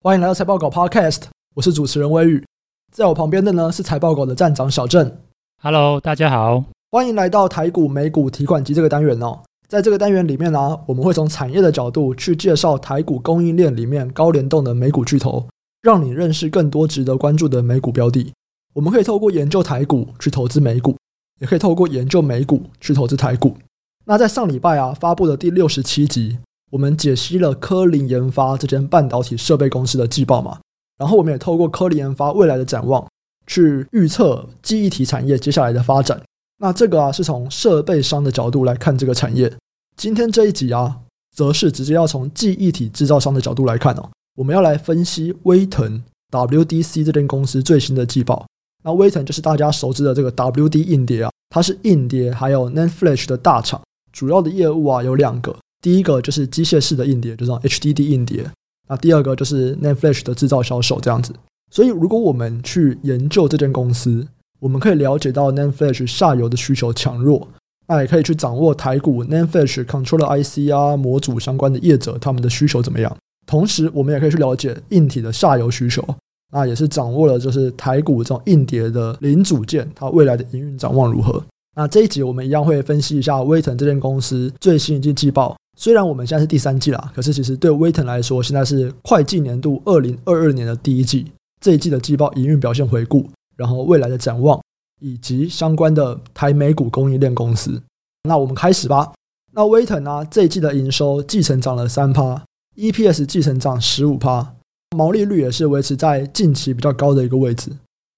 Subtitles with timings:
[0.00, 1.22] 欢迎来到财报狗 Podcast，
[1.56, 2.46] 我是主持人微宇，
[2.92, 5.12] 在我旁边的呢是财报狗的站长小郑。
[5.60, 9.40] Hello，大家好，欢迎来到台股美股提款机这个单元哦。
[9.66, 15.48] 在这个单元里面呢、啊，我们会从产业的角度去介绍台股供应链里面高联动的美股巨头，
[15.82, 18.32] 让你认识更多值得关注的美股标的。
[18.74, 20.96] 我们可以透过研究台股去投资美股，
[21.40, 23.56] 也可以透过研究美股去投资台股。
[24.04, 26.38] 那在上礼拜啊发布的第六十七集，
[26.70, 30.58] 我们解析了科林研发这间半导体设备公司的季报嘛，
[30.98, 33.06] 然后我们也透过科林研发未来的展望，
[33.46, 36.20] 去预测记忆体产业接下来的发展。
[36.60, 39.52] 那这个啊是从设备商的角度来看这个产业。
[39.96, 41.00] 今天这一集啊，
[41.34, 44.10] 则是直接要从记忆体制造商的角度来看哦。
[44.36, 48.46] 我们要来分析威腾 WDC 这间公司最新的季报。
[48.84, 53.80] 那威腾就是大家熟知的这个 WD 硬碟啊，它是硬碟还有 NAND Flash 的大厂。
[54.12, 58.44] 主要的业务啊有两个，第一个就是机械式的硬碟，就是 HDD 硬碟。
[58.88, 61.32] 那第二个就是 NAND Flash 的制造销售这样子。
[61.70, 64.26] 所以如果我们去研究这间公司，
[64.60, 67.46] 我们可以了解到 NAND Flash 下游的需求强弱。
[67.86, 73.16] 那也可以去掌握台股 NAND Flash Controller IC 啊模组相关的业者他们的需求怎么样。
[73.46, 76.06] 同时，我们也可以去了解硬体的下游需求。
[76.52, 81.42] 那也是掌握了就是台股这种硬碟的零组件，它未来的营运展望如何。
[81.76, 85.56] 那这一集我们一样会分析一下威腾这间公司最新一季季报。
[85.78, 91.30] 虽然我们现在是第三季啦，可是其实对威腾来说，现在是会计年度二零二二年的第一季。
[91.60, 94.60] 这一季的季报营运表现回顾，然后未来的展望。
[95.00, 97.80] 以及相关的台美股供应链公司，
[98.24, 99.12] 那我们开始吧。
[99.52, 102.42] 那威腾呢，这一季的营收季成长了三趴
[102.74, 104.54] ，EPS 季成长十五趴，
[104.96, 107.70] 毛利率也是维持在近期比较高的一个位置。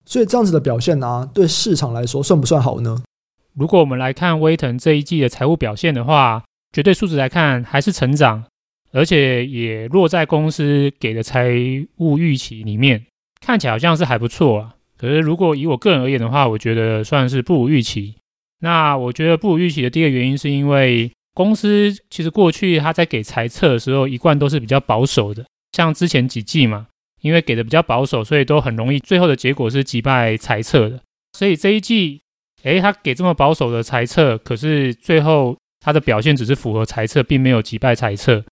[0.06, 3.02] 所以这样子的表现呢，对市场来说算不算好呢？
[3.52, 6.42] 如果我们来看威腾这一季的财务表现的话，
[6.72, 8.44] 绝对数值来看还是成长，
[8.92, 11.50] 而且也落在公司给的财
[11.96, 13.06] 务预期里面，
[13.40, 14.74] 看起来好像是还不错啊。
[14.96, 18.14] 可是，如果以我个人而言的话，我觉得算是不如预期。
[18.60, 25.44] 那我觉得不如预期的第一个原因，是因为公司其实过去他在给财测的时候，一贯都是比较保守的。
[25.72, 26.86] 像之前几季嘛，
[27.22, 31.00] 因为给的比较保守，所以都很容易最后的结果是击败财测的。
[31.32, 32.20] 所以这一季，
[32.64, 38.44] 诶，他给这么保守的财测，可是最后他的表现只是符合财测，并没有击败财测。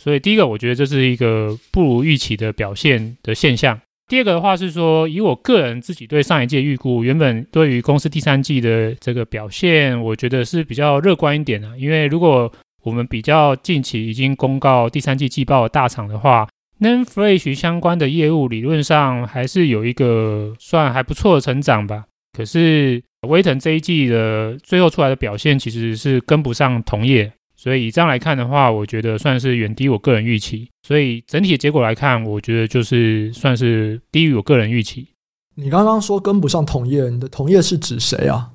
[0.00, 3.80] 所以第一个，我觉得这是一个不如预期的表现的现象。
[4.08, 11.76] 第二个的话是说，以我个人自己对上一届预估，原本对于公司第三季的这个表现，我觉得是比较乐观一点的。
[11.76, 12.52] 因为如果
[12.84, 16.46] 我们比较近期已经公告第三季季报的大厂的话
[16.78, 22.04] ，NAND Flash 相关的业务理论上还是有一个算还不错的成长吧。
[22.36, 27.32] 可是威腾这一季的最后出来的表现其实是跟不上同业。
[27.58, 30.68] 所以以这样来看的话，我觉得算是远低我个人预期。
[30.82, 35.08] 所以整体的结果来看，我觉得就是算是低于我个人预期。
[35.54, 38.50] 你刚刚说跟不上同业，你的同业是指谁啊？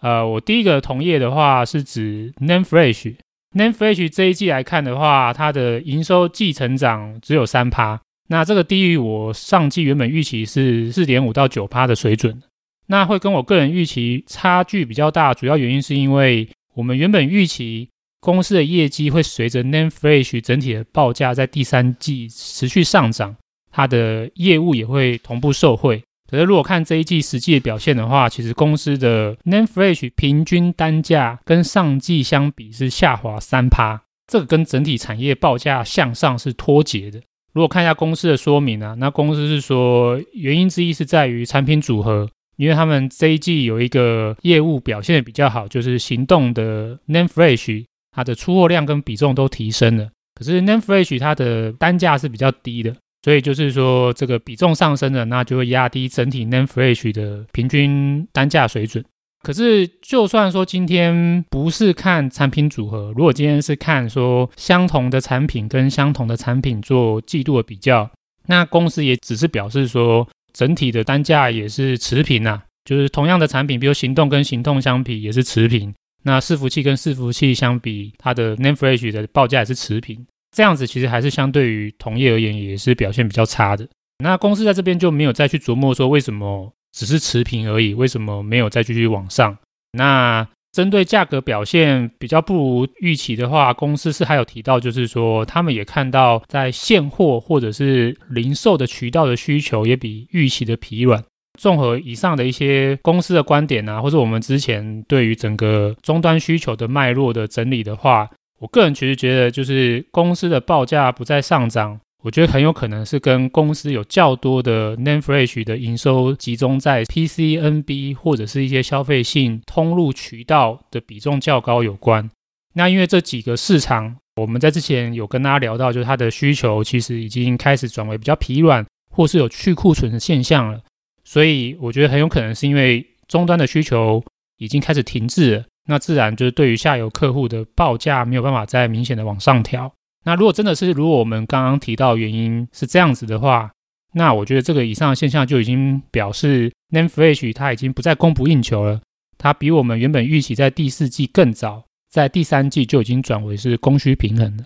[0.00, 3.16] 呃，我第一个同业的话是指 Name Fresh。
[3.52, 12.42] Name Fresh 这一季来看的话，它的营收季成长只有三趴，那这个低于我上季原本预期是四点五到九趴的水准。
[12.86, 17.88] 那会跟我个人预期差距比较大，主要原因是因为我们原本预期。
[18.18, 23.36] 公司的业绩会随着 NAND Flash 整体的报价在第三季持续上涨，
[23.70, 26.02] 它的业务也会同步受惠。
[26.28, 37.20] 可是如果看这一季实际的表现的话，其实公司的 NAND Flash 平均单价跟上季相比是下滑三趴，这个跟整体产业报价向上是脱节的。
[37.52, 47.84] 如果看一下公司的说明啊，那公司是说原因之一是在于产品组合，因为他们这一季有一个业务表现的比较好，就是行动的 Name Flash。
[48.12, 59.04] 它的出货量跟比重都提升了，可是 Name Flash 它的单价是比较低的，所以就是说这个比重上升了，那就会压低整体 Name Flash 的平均单价水准。
[59.42, 68.10] 可是就算说今天不是看产品组合，如果今天是看说相同的产品跟相同的产品做季度的比较，
[68.46, 70.26] 那公司也只是表示说
[70.56, 75.94] 整体的单价也是持平呐，就是同样的产品，比如行动跟行动相比也是持平。
[76.22, 80.26] 那伺服器跟伺服器相比，它的 Name Flash 的报价也是持平，
[80.56, 83.86] 这样子其实还是相对于同业而言也是表现比较差的。
[84.24, 89.58] 那公司在这边就没有再去琢磨说为什么只是持平而已，为什么没有再继续往上？
[89.92, 101.24] 那针对价格表现比较不如预期的话，公司是还有提到，就是说他们也看到在现货或者是零售的渠道的需求也比预期的疲软。
[101.58, 108.28] 综合以上的一些公司的观点啊，或者我们之前对于整个终端需求的脉络的整理的话，
[108.58, 122.28] 我个人其实觉得，就是公司的报价不再上涨，我觉得很有可能是跟公司有较多的 NAND Flash 的营收集中在 PC、NB 或者是一些消费性通路渠道的比重较高有关。
[122.74, 130.80] 那因为这几个市场，我们在之前有跟大家聊到，就是它的需求其实已经开始转为比较疲软，或是有去库存的现象了。
[131.22, 134.20] 所以我觉得很有可能是因为终端的需求
[134.58, 139.92] 已经开始停滞了，那自然就是对于下游客户的报价没有办法再明显的往上调。
[140.26, 143.70] 那如果真的是如果我们刚刚提到原因是这样子的话，
[144.12, 149.00] 那我觉得这个以上的现象就已经表示 Name Flash 它已经不再供不应求了，
[149.38, 154.64] 它比我们原本预期在第四季更早，在第三季就已经转为是供需平衡了。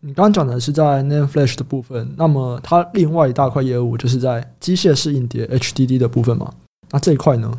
[0.00, 6.52] 你刚刚讲的是在 Name Flash 的部分，那么它另外一大块业务就是在机械式硬碟 HDD 的部分嘛？
[6.90, 7.50] 那这一块呢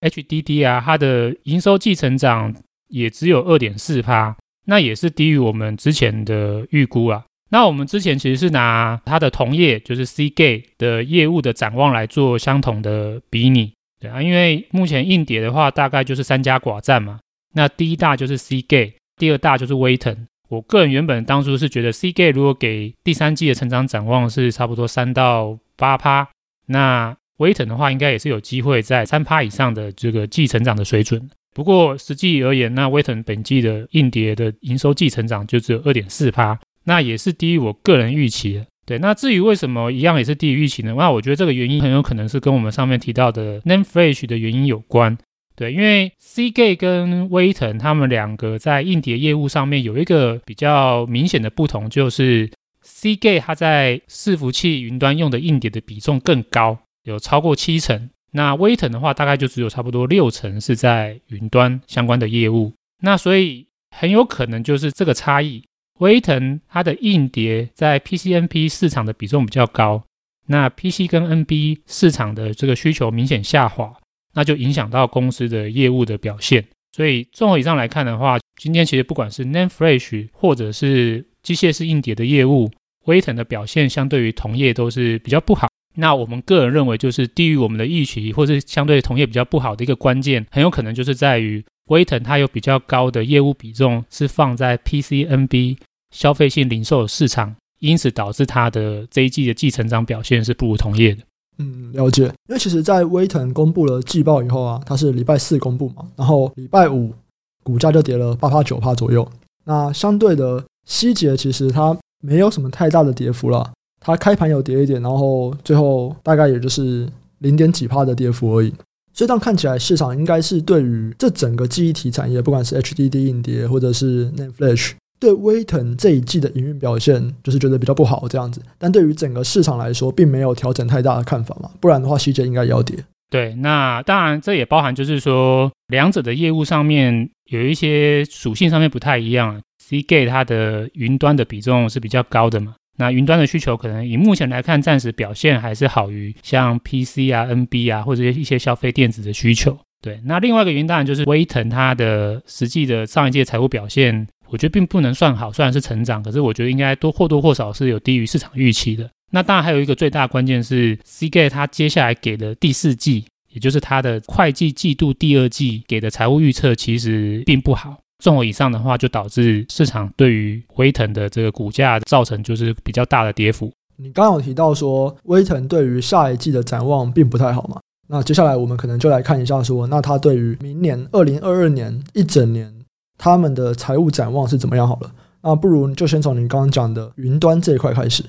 [0.00, 2.54] ？HDD 啊，它的营收季成长
[2.86, 4.36] 也只有二点四趴。
[4.64, 7.24] 那也是低于我们之前的预估啊。
[7.50, 17.20] 那我们之前其实是拿它的同业，就是 Seagate 的业务的展望来做相同的比拟，对啊，因为目前硬碟的话，大概就是三家寡占嘛。
[17.54, 20.26] 那第一大就是 Seagate，第二大就是威腾。
[20.48, 26.28] 我个人原本当初是觉得 Seagate 如果给第三季的成长展望是差不多三到八趴，
[26.66, 31.30] 那威腾的话应该也是有机会在三趴以上的这个季成长的水准。
[31.54, 38.66] 不过实际而言，那威腾本季的硬碟的营收季成长就只有二点四趴，那也是低于我个人预期的。
[38.84, 40.94] 对，那至于为什么一样也是低于预期呢？
[40.98, 45.16] 那我觉得这个原因很有可能是跟我们上面提到的 Name Flash 的原因有关。
[45.56, 52.50] 对，因为 C G 跟威腾他们两个在硬碟业务上面有一个比较明显的不同，就是
[52.82, 58.10] C G 它在伺服器云端用的硬碟的比重更高，有超过七成。
[58.36, 62.72] 那威腾的话，大概就只有差不多六成是在云端相关的业务。
[63.00, 63.64] 那所以
[63.96, 65.62] 很有可能就是这个差异，
[66.00, 70.02] 威腾它的硬碟在 PCNP 市场的比重比较高，
[70.48, 73.94] 那 PC 跟 NB 市场的这个需求明显下滑，
[74.34, 76.66] 那就影响到公司的业务的表现。
[76.90, 82.68] 所以综合以上来看的话，今天其实不管是 NAND Flash 或者是机械式硬碟的业务，
[83.04, 85.68] 威腾的表现相对于同业都是比较不好。
[85.96, 95.76] 那我们个人认为，就是低于我们的预期，或是相对同业比较不好的一个关键，很有可能就是在于威腾它有比较高的业务比重是放在 PC、NB
[96.10, 101.22] 消费性零售市场，因此导致它的这一季的季成长表现是不如同业的。
[101.58, 102.24] 嗯，了解。
[102.24, 107.14] 因为其实，在威腾公布了季报以后啊，它是礼拜四公布嘛，然后礼拜五
[107.62, 109.30] 股价就跌了八趴九趴左右。
[109.64, 113.72] 那相对的，希捷其实它没有什么太大的跌幅了。
[114.04, 117.08] 它开盘有跌一点，然后最后大概也就是
[117.38, 118.72] 零点几趴的跌幅而已。
[119.14, 128.60] 所以这样看起来，市场应该是对于这整个记忆体产业，不管是 HDD 硬碟或者是 NAND Flash，对威腾这一季的营运表现就是觉得比较不好这样子。
[128.76, 131.70] 但对于整个市场来说，并没有调整太大的看法嘛。
[131.80, 132.96] 不然的话，希捷应该要跌。
[133.30, 139.62] 对，那当然这也包含就是说，两者的业务上面有一些属性上面不太一样。
[139.82, 142.74] Seagate 它的云端的比重是比较高的嘛。
[142.96, 149.76] 那云端的需求可能以目前来看，暂时表现还是好于像 PC 啊、NB 啊或者一些消费电子的需求。
[150.00, 159.10] 对，那另外一个原因当然就是威腾它的实际的上一季财务表现，我觉得并不能算好，虽然是成长，可是我觉得应该多或多或少是有低于市场预期的。
[159.30, 167.96] 那当然还有一个最大关键是 c g a t 它接下来给的第四季，也就是它的会计季度第二季给的财务预测，其实并不好。
[168.24, 173.70] 综合以上的话，就导致市场对于威腾的这个股价造成就是比较大的跌幅。
[173.96, 177.78] 你刚刚有提到说威腾对于下一季的展望并不太好嘛？
[178.08, 182.74] 那接下来我们可能就来看一下说，那他对于明年二零二二年一整年
[183.18, 185.12] 他们的财务展望是怎么样好了？
[185.42, 188.24] 那不如就先从你刚刚讲的云端这一块开始。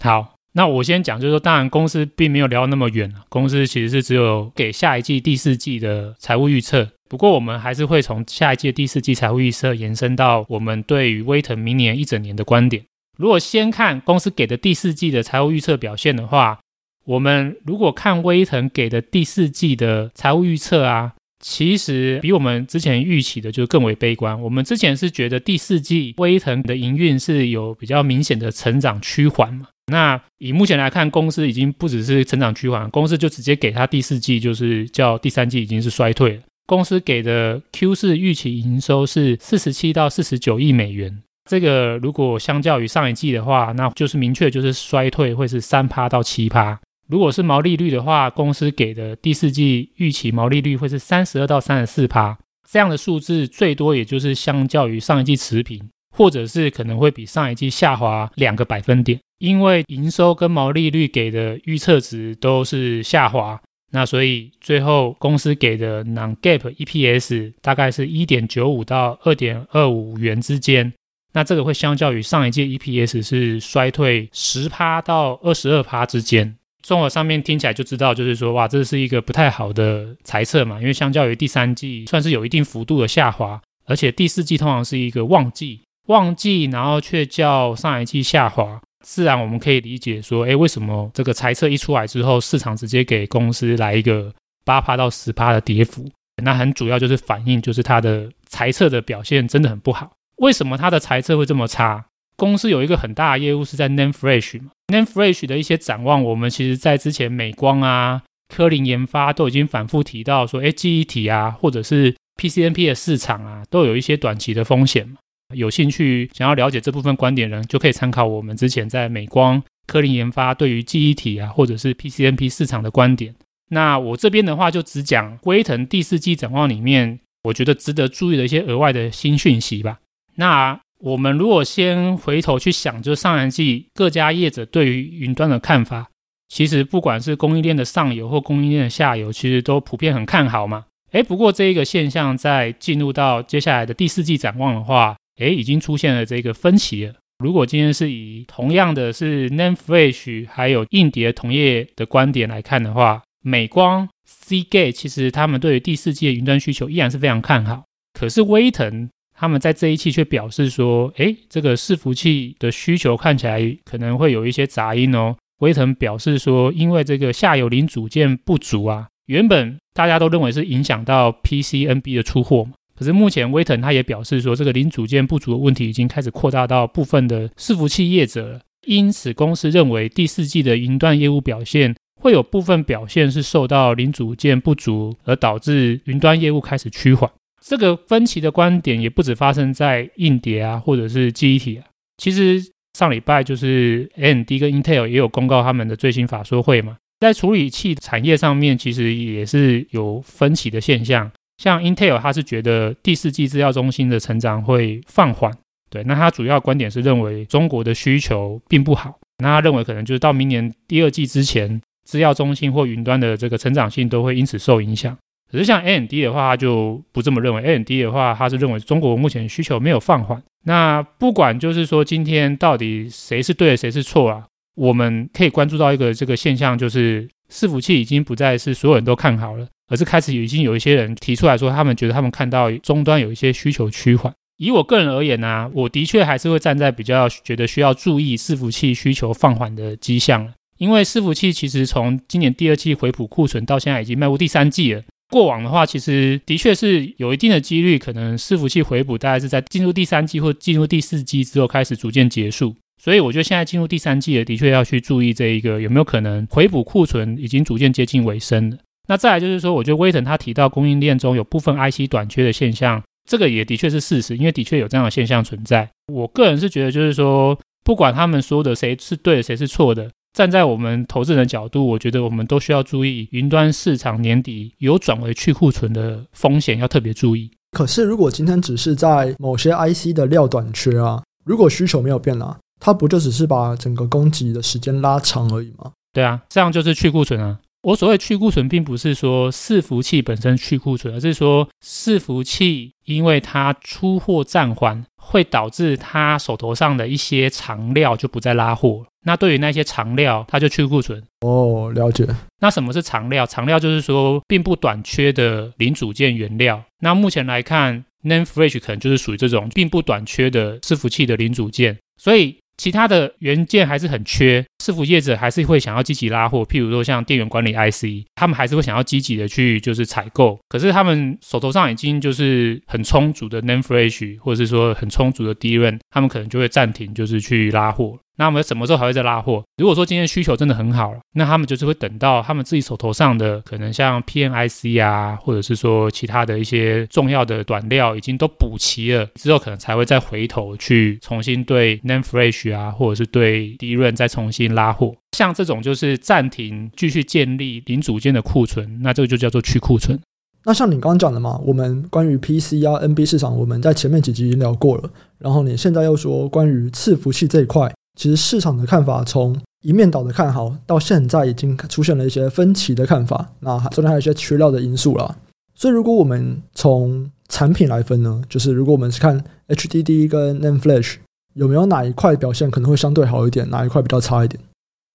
[0.00, 6.86] 好，那我先讲，就是说，当然公司并没有聊那么远，啊公司其实是只有给下一季第四季的财务预测。
[7.08, 12.84] 不过，我们还是会从下一季第四季财务预测延伸到我们对于威腾明年一整年的观点。
[13.16, 16.60] 如果先看公司给的第四季的财务预测表现的话，
[17.04, 24.40] 我们如果看威腾给的第四季的财务预测啊，其实比我们之前预期的就更为悲观。
[24.42, 29.68] 我们之前是觉得第四季威腾的营运是有比较明显的成长趋缓嘛。
[29.90, 36.42] 那以目前来看，公司已经不只是成长趋缓，公司就直接给他第四季就是叫第三季已经是衰退了。
[36.68, 46.78] 公司给的 Q 四预期营收是四十七到四十九亿美元，这个如果相较于上一季的话，那就是明确就是衰退，会是三趴到七趴。
[47.08, 52.36] 如果是毛利率的话，公司给的第四季预期毛利率会是三十二到三十四趴，
[52.70, 63.58] 这样的数字最多也就是相较于上一季持平，或者是可能会比上一季下滑两个百分点，因为营收跟毛利率给的预测值都是下滑，
[63.90, 70.92] 那所以最后公司给的 non-GAAP EPS 大概是一点九五到二点二五元之间，
[71.32, 76.54] 那这个会相较于上一季 EPS 是衰退十趴到二十二趴之间。
[76.82, 94.32] 综合上面听起来就知道，就是说，哇，这是一个不太好的猜测嘛，因为相较于第三季，算是有一定幅度的下滑，而且第四季通常是一个旺季，旺季，然后却较上一季下滑，自然我们可以理解说，哎，为什么这个猜测一出来之后，市场直接给公司来一个
[94.64, 96.08] 八趴到十趴的跌幅？
[96.42, 100.12] 那很主要就是反映，就是它的猜测的表现真的很不好。
[100.36, 102.04] 为什么它的猜测会这么差？
[102.36, 115.16] 公司有一个很大的业务是在 NAND Flash 嘛，NAND Flash 的一些展望，我们其实在之前美光啊、科林研发都已经反复提到说，哎，记忆体啊，或者是 PCNP 的市场啊，都有一些短期的风险嘛。
[115.54, 123.34] 有兴趣想要了解这部分观点的人，就可以参考我们之前在美光、科林研发对于记忆体啊，或者是 PCNP 市场的观点。
[123.70, 129.98] 那我这边的话，就只讲威腾第四季展望里面，我觉得值得注意的一些额外的新讯息吧。
[130.36, 136.08] 那我们如果先回头去想，就上一季各家业者对于云端的看法，
[136.48, 140.84] 其实不管是供应链的上游或供应链的下游，其实都普遍很看好嘛。
[141.12, 147.14] 诶，不过这一个现象在进入到接下来的第四季展望的话，诶，已经出现了这个分歧了。
[147.42, 159.08] 如果今天是以同样的是 n a m e Flash 还有硬碟同业的观点来看的话，美光、Cgate 其实他们对于第四季的云端需求依然是非常看好，可是威腾。
[159.40, 165.36] 他们在这一期却表示说，诶，这个伺服器的需求看起来可能会有一些杂音哦。
[165.60, 172.72] 威腾表示说，因为这个下游零组件不足啊，原本大家都认为是影响到 PCNB 的出货嘛。
[172.98, 178.60] 可是目前威腾他也表示说，这个零组件不足的问题已经开始扩大到部分的伺服器业者。
[178.86, 187.30] 因此，公司认为第四季的云端业务表现会有部分表现是受到零组件不足而导致云端业务开始趋缓。
[187.62, 191.84] 这个分歧的观点也不止发生在硬碟啊，或者是记忆体啊。
[192.16, 192.60] 其实
[192.98, 201.30] 上礼拜就是 AMD 跟 Intel 也有公告他们的最新法说会嘛，在处理器产业上面，其实也是有分歧的现象。
[201.58, 205.52] 像 Intel，他是觉得第四季资料中心的成长会放缓，
[205.90, 215.14] 对，那他主要观点是认为中国的需求并不好，那他认为可能就是到明年第二季之前，资料中心或云端的这个成长性都会因此受影响。
[215.50, 217.62] 可是像 AMD 的话，他就不这么认为。
[217.62, 220.42] AMD 的话，他是认为中国目前需求没有放缓。
[220.64, 224.44] 那不管就是说今天到底谁是对的，谁是错啊？
[224.76, 234.32] 我们可以关注到一个这个现象，就是伺服器已经不再是所有人都看好了，而是开始已经有一些人提出来说，他们觉得他们看到终端有一些需求趋缓。
[234.58, 245.02] 以我个人而言呢、我的确还是会站在比较觉得需要注意伺服器需求放缓的迹象，因为伺服器其实从今年第二季回补库存到现在已经迈入第三季了。
[245.30, 252.74] 过往的话，其实的确是有一定的几率，可能伺服器回补大概是在进入第三季或进入第四季之后开始逐渐结束。
[253.00, 258.78] 所以我觉得现在进入第三季了，的确要去注意这一个有没有可能回补库存已经逐渐接近尾声了。
[259.08, 265.90] 那再来就是说，我觉得威腾他提到供应链中有部分 IC 短缺的现象，这个也的确是事实，因为的确有这样的现象存在。
[266.12, 270.10] 我个人是觉得，就是说不管他们说的谁是对的，谁是错的。
[270.34, 277.50] 站在我们投资人的角度，我觉得我们都需要注意云端市场年底有转为去库存的风险，要特别注意。
[277.72, 285.90] 可是，如果今天只是在某些 IC 的料短缺啊，如果需求没有变啊，它不就只是把整个供给的时间拉长而已吗？
[286.12, 287.58] 对啊，这样就是去库存啊。
[287.82, 299.06] 我所谓去库存，并不是说伺服器本身去库存，而是说伺服器因为它出货暂缓，会导致它手头上的一些长料就不再拉货。
[299.24, 301.22] 那对于那些长料，它就去库存。
[301.40, 302.26] 哦，了解。
[302.60, 303.46] 那什么是长料？
[303.46, 306.82] 长料就是说并不短缺的零组件原料。
[307.00, 312.58] 那目前来看，NAND Flash 可能就是属于这种并不短缺的伺服器的零组件，所以。
[312.80, 328.18] 其他的元件还是很缺，伺服业者还是会想要积极拉货，譬如说像电源管理 IC，他们还是会想要积极的去就是采购，可是他们手头上已经就是很充足的 NAND Flash，或者是说很充足的 DRAM，他们可能就会暂停就是去拉货。
[328.40, 329.64] 那我们什么时候还会再拉货？
[329.78, 345.12] 如果说今天需求真的很好，那他们就是会等到他们自己手头上的可能像 PNIC 啊，或者是说其他的一些重要的短料已经都补齐了之后，可能才会再回头去重新对 NAND Flash 啊，或者是对 DRAM 再重新拉货。
[345.36, 350.18] 像这种就是暂停继续建立零组件的库存，那这个就叫做去库存。
[350.64, 355.10] 那像你刚刚讲的嘛，我们关于 PC 啊、NB 市场，我们在前面几集已经聊过了。
[355.38, 363.52] 然后你现在又说关于伺服器这一块，其实市场的看法从一面倒的看好，到现在已经出现了一些分歧的看法。
[363.60, 365.36] 那中间还有一些缺料的因素啦。
[365.74, 371.16] 所以如果我们从产品来分呢，就是如果我们是看 HDD 跟 NAND Flash，
[371.58, 374.62] 有没有哪一块表现可能会相对好一点，哪一块比较差一点？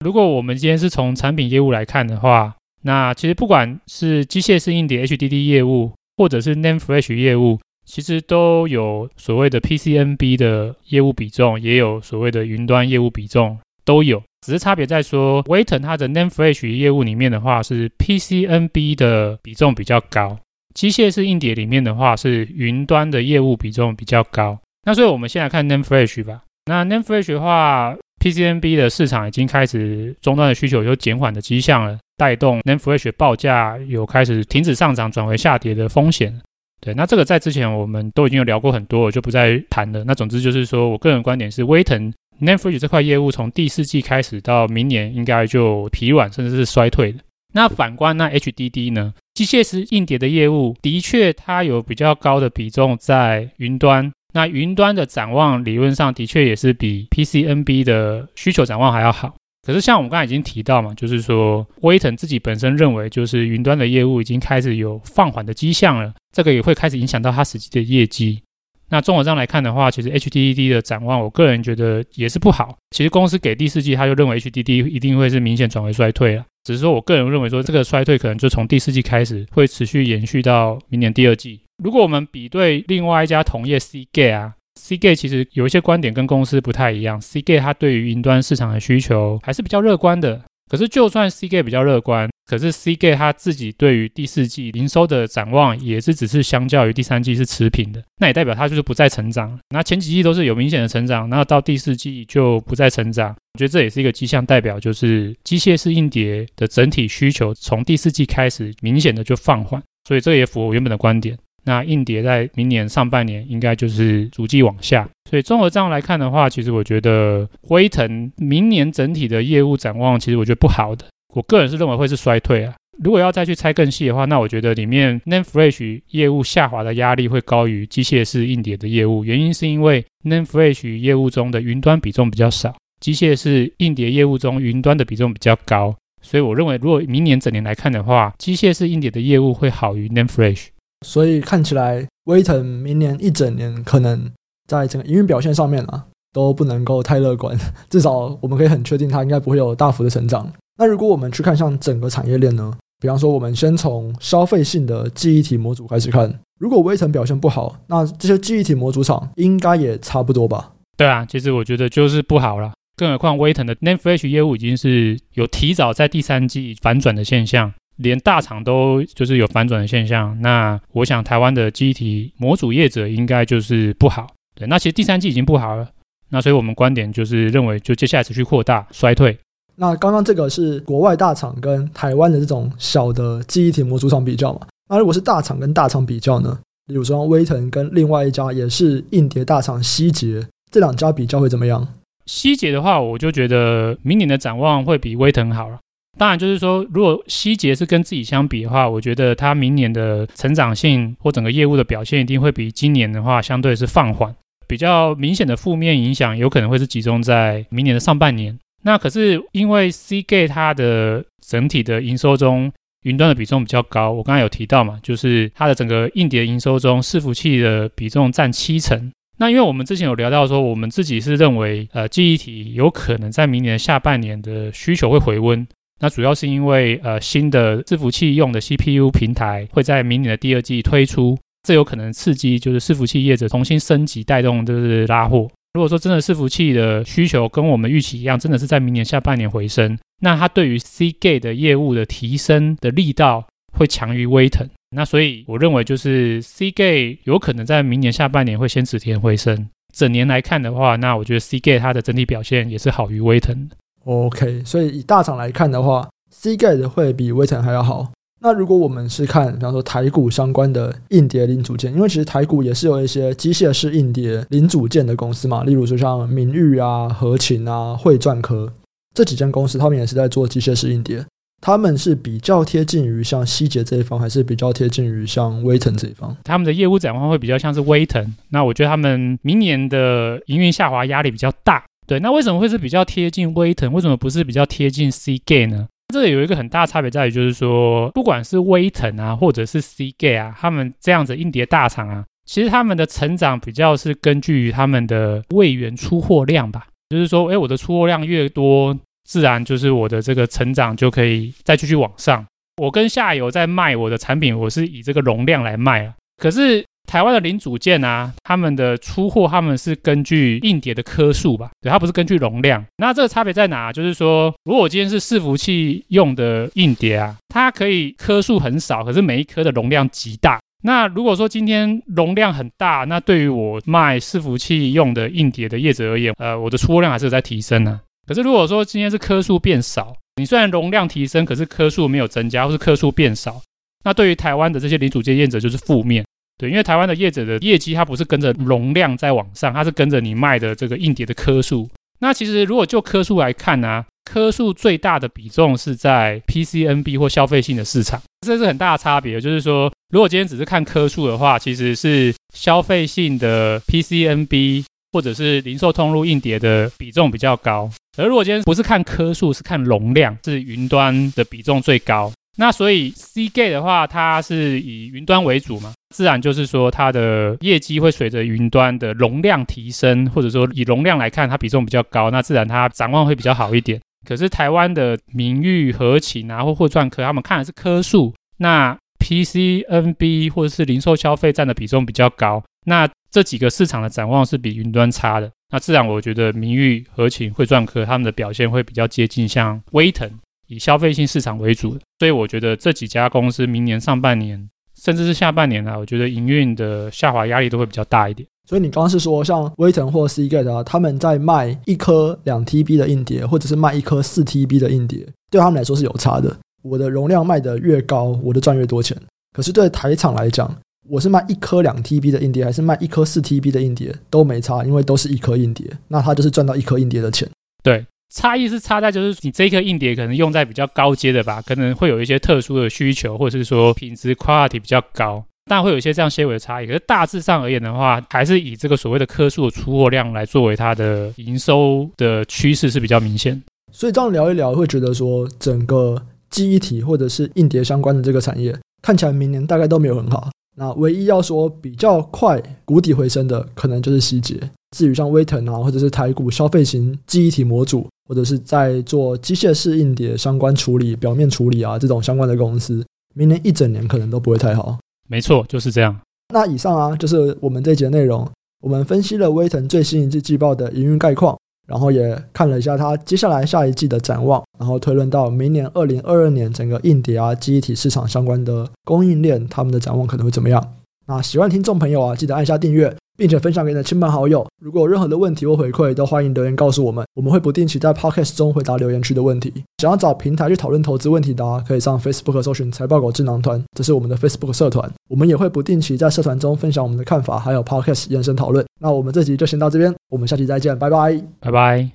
[0.03, 14.21] 如果我们今天是从产品业务来看的话，那其实不管是机械式硬碟 HDD 业务，或者是 NAND Flash 业务，其实都有所谓的 PCNB 的业务比重，也有所谓的云端业务比重，都有。
[14.45, 20.35] 只是差别在说，威腾它的 NAND Flash 业务里面的话，是 PCNB 的比重比较高；
[20.73, 24.59] 机械式硬碟里面的话，是云端的业务比重比较高。
[24.85, 26.43] 那所以我们先来看 Name Flash 吧。
[26.65, 36.37] 那 Name Flash 的话，PCNB 的市场已经开始终端的需求有减缓的迹象了，带动 Name Flash 报价有开始停止上涨转为下跌的风险。
[36.81, 40.03] 对，那这个在之前我们都已经有聊过很多，我就不再谈了。
[40.03, 47.19] 那总之就是说我个人观点是，威腾 Name Flash 这块业务从第四季开始到明年应该就疲软甚至是衰退的。
[47.53, 49.13] 那反观那 HDD 呢？
[49.33, 54.11] 机械式硬碟的业务的确它有比较高的比重在云端。
[54.33, 59.33] 那云端的展望理论上的确也是比 PCNB 的需求展望还要好。
[59.65, 68.41] 可是像我们刚才已经提到嘛，就是说威腾自己本身认为，就是云端的业务已经开始有放缓的迹象了，这个也会开始影响到它实际的业绩。
[68.89, 72.77] 那综合上来看的话，其实 HDD 的展望，我个人觉得也是不好。
[72.91, 76.45] 其实公司给第四季，他就认为 HDD 一定会是明显转为衰退了。
[76.65, 81.61] 只是说我个人认为说，这个衰退可能就从第四季开始，会持续延续到明年第二季。
[81.81, 87.19] 如果我们比对另外一家同业 Cgate 啊，Cgate 其实有一些观点跟公司不太一样。
[87.19, 90.41] Cgate 它对于云端市场的需求还是比较乐观的。
[90.69, 98.01] 可是就算 Cgate 比较乐观，可是 Cgate 它自己对于第四季营收的展望也是只是相较于第三季是持平的。
[98.19, 99.59] 那也代表它就是不再成长。
[99.69, 103.35] 那前几季都是有明显的成长，那到第四季就不再成长。
[103.53, 109.81] 我觉得这也是一个迹象，代表就是机械式硬碟的整体需求从第四季开始明显的就放缓。
[110.07, 111.37] 所以这也符合我原本的观点。
[111.65, 121.05] 那硬碟在明年上半年应该就是逐季往下，所以综合这样来看的话，其实我觉得辉腾明年整体的业务展望，其实我觉得不好的。
[121.33, 122.73] 我个人是认为会是衰退啊。
[123.03, 140.67] 如果要再去拆更细的话，那我觉得里面 NAND Flash 业务下滑的压力会高于机械式硬碟的业务，原因是因为 NAND Flash 业务中的云端比重比较少，机械式硬碟业务中云端的比重比较高，所以我认为如果明年整年来看的话，机械式硬碟的业务会好于 NAND Flash。
[141.03, 144.31] 所以看起来，威腾明年一整年可能
[144.67, 147.57] 在整个营运表现上面啊，都不能够太乐观。
[147.89, 150.51] 至少我们可以很确定，它应该不会有大幅的成长。
[150.77, 152.73] 那如果我们去看像整个产业链呢？
[152.99, 160.71] 比方说，我们先从消费性的记忆体模组开始看，如果威腾表现不好，那这些记忆体模组厂应该也差不多吧？
[160.95, 162.71] 对啊，其实我觉得就是不好了。
[162.95, 167.73] 更何况威腾的 NAND Flash 业务已经是有提早在第三季反转的现象。
[167.97, 174.27] 连大厂都就是有反转的现象，那我想台湾的记忆体模组业者应该就是不好。
[174.55, 175.89] 对，那其实第三季已经不好了，
[176.29, 179.37] 那所以我们观点就是认为，就接下来持续扩大衰退。
[179.75, 184.61] 那刚刚这个是国外大厂跟台湾的这种小的记忆体模组厂比较嘛？
[184.89, 186.59] 那如果是大厂跟大厂比较呢？
[186.85, 191.87] 比如说威腾跟另外一家也是硬碟大厂希捷，这两家比较会怎么样？
[192.25, 195.79] 希捷的话，我就觉得明年的展望会比威腾好了。
[196.17, 204.33] 当然，就是说，如果希捷是跟自己相比的话，我觉得它明年的成长性或整个业务的表现一定会比今年的话相对是放缓。
[204.67, 208.57] 比较明显的负面影响有可能会是集中在明年的上半年。
[208.83, 212.71] 那可是因为 Cgate 它的整体的营收中
[213.03, 219.11] 云端的比重比较高，我刚才有提到嘛，就是它的整个硬碟营收中伺服器的比重占七成。
[219.39, 225.67] 那因为我们之前有聊到说，我们自己是认为，呃，记忆体有可能在明年下半年的需求会回温。
[226.03, 235.49] 那主要是因为呃新的伺服器用的 CPU 平台会在明年的第二季推出，这有可能刺激就是伺服器业者重新升级，带动就是拉货。
[235.73, 244.69] 如果说真的伺服器的需求跟我们预期一样，真的是在明年下半年回升，那它对于 Cgate 的业务的提升的力道会强于威腾。
[244.93, 249.69] 那所以我认为就是 Cgate 有可能在明年下半年会先止跌回升。
[249.93, 253.77] 整年来看的话，那我觉得 Cgate 它的整体表现也是好于威腾的。
[254.05, 258.11] OK，所以以大厂来看的话，Seagate 会比威腾还要好。
[258.41, 268.69] 那如果我们是看，比方说台股相关的硬碟零组件，因为其实台股也是有一些机械式硬碟零组件的公司嘛，例如说像明裕啊、和勤啊、汇钻科
[269.15, 271.25] 这几间公司，他们也是在做机械式硬碟。
[271.61, 276.35] 他们是比较贴近于像希捷这一方，还是比较贴近于像威腾这一方？
[276.43, 278.35] 他们的业务展望会比较像是威腾。
[278.49, 281.81] 那我觉得他们明年的营运下滑压力比较大。
[282.05, 283.91] 对，那为什么会是比较贴近威腾？
[283.93, 285.87] 为什么不是比较贴近 Seagate 呢？
[286.13, 296.87] 这个有一个很大的差别在于，就是说，不管是威腾啊，或者是 Seagate 啊，他们这样子硬碟大厂啊，其实他们的成长比较是根据于他们的位元出货量吧。
[297.09, 302.45] 就是说，哎，我的出货量越多，自然就是我的这个成长就可以再继续往上。
[302.81, 306.13] 我跟下游在卖我的产品，我是以这个容量来卖啊。
[306.37, 311.69] 可是台湾的零组件啊，他们的出货他们是根据硬碟的颗数吧？
[311.81, 312.83] 对，它不是根据容量。
[312.97, 313.93] 那这个差别在哪？
[313.93, 320.59] 就是说，如果我今天是伺服器用的硬碟啊，它可以颗数很少，可是每一颗的容量极大。
[320.85, 328.01] 那如果说今天容量很大，那对于我卖伺服器用的硬碟的业者而言，呃，我的出货量还是有在提升呢。
[328.25, 333.61] 可是如果说今天是颗数变少，你虽然容量提升，可是颗数没有增加，或是颗数变少，
[334.03, 336.25] 那对于台湾的这些零组件业者就是负面。
[336.63, 341.89] 对，因为台湾的业者的业绩它不是跟着容量在往上，它是跟着你卖的这个硬碟的颗数。
[342.19, 349.41] 那其实如果就颗数来看呢、颗数最大的比重是在 PCNB 或消费性的市场，这是很大的差别。
[349.41, 357.89] 就是说，如果今天只是看颗数的话，其实是消费性的 PCNB 或者是零售通路硬碟的比重比较高。
[358.17, 362.31] 而如果今天不是看颗数，是看容量，是云端的比重最高。
[362.57, 373.99] 那所以 C gate 的话，它是以云端为主嘛，自然就是说它的业绩会随着云端的容量提升，或者说以容量来看，它比重比较高，那自然它展望会比较好一点。
[374.27, 390.29] 可是台湾的明裕、和勤啊，或货传科，他们看的是颗数，那 PCNB 或者是零售消费占的比重比较高，那这几个市场的展望是比云端差的，那自然我觉得明裕、和勤、货传科他们的表现会比较接近像威腾，
[390.73, 394.69] 以消费性市场为主，所以我觉得这几家公司明年上半年
[395.01, 398.47] 甚至是下半年啊，我觉得营运的下滑压力都会比较大一点。
[398.69, 406.55] 所以你刚刚是说，像威腾或 Seagate 啊，他们在卖一颗两 TB 的硬碟，或者是卖一颗四 TB 的硬碟，对他们来说是有差的。
[406.81, 409.17] 我的容量卖得越高，我就赚越多钱。
[409.53, 410.73] 可是对台厂来讲，
[411.09, 417.45] 我是卖一颗两 TB 的硬碟，还是卖一颗四 TB 的硬碟，都没差，因为都是一颗硬碟，那他就是赚到一颗硬碟的钱。
[417.83, 425.43] 对，差异是差在就是你这一颗硬碟可能用在比较高阶的吧，可能会有一些特殊的需求，或者是说品质 quality 比较高。
[425.65, 433.61] 但会有一些这样些微的差异，可是大致上而言的话，还是以这个所谓的颗数的出货量来作为它的营收的趋势是比较明显。
[433.91, 440.49] 所以这样聊一聊，会觉得说整个记忆体或者是硬碟相关的这个产业，看起来明年大概都没有很好。
[440.75, 444.59] 那唯一要说比较快谷底回升的，可能就是希捷。
[444.97, 453.05] 至于像威腾啊，或者是台股消费型记忆体模组，或者是在做机械式硬碟相关处理、表面处理啊这种相关的公司，
[453.35, 454.97] 明年一整年可能都不会太好。
[455.27, 456.19] 没错，就是这样。
[456.53, 458.47] 那以上啊，就是我们这一节内容。
[458.81, 461.57] 我们分析了威腾最新一季季报的营运概况，
[461.87, 470.85] 然后也看了一下它接下来下一季的展望，然后推论到明年二零二二年整个硬碟啊、记忆体市场相关的供应链，他们的展望可能会怎么样？
[471.25, 473.15] 那喜欢听众朋友啊，记得按下订阅。
[473.35, 474.63] 并且分享给你的亲朋好友。
[474.79, 479.73] 如果有任何的问题或回馈，都欢迎留言告诉我们，我们会不定期在 Podcast 中回答留言区的问题。
[479.97, 485.11] 想要找平台去讨论投资问题的啊，可以上 Facebook 搜寻财报狗智囊团，这是我们的 Facebook 社团。
[485.29, 488.85] 我们也会不定期在社团中分享我们的看法，还有 Podcast 延伸讨论。
[488.99, 492.07] 那我们这集就先到这边，我们下期再见，拜拜，拜拜。